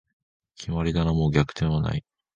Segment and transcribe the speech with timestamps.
[0.55, 2.03] 決まりだな、もう逆転はない